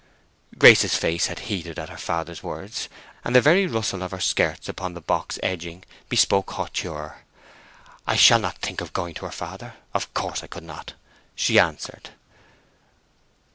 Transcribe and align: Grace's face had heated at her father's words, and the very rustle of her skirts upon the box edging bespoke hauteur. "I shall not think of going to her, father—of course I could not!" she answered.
Grace's 0.57 0.95
face 0.95 1.27
had 1.27 1.41
heated 1.41 1.77
at 1.77 1.89
her 1.89 1.95
father's 1.95 2.41
words, 2.41 2.89
and 3.23 3.35
the 3.35 3.39
very 3.39 3.67
rustle 3.67 4.01
of 4.01 4.09
her 4.09 4.19
skirts 4.19 4.67
upon 4.67 4.95
the 4.95 4.99
box 4.99 5.37
edging 5.43 5.83
bespoke 6.09 6.49
hauteur. 6.53 7.19
"I 8.07 8.15
shall 8.15 8.39
not 8.39 8.57
think 8.57 8.81
of 8.81 8.93
going 8.93 9.13
to 9.13 9.25
her, 9.25 9.31
father—of 9.31 10.11
course 10.15 10.41
I 10.41 10.47
could 10.47 10.63
not!" 10.63 10.93
she 11.35 11.59
answered. 11.59 12.09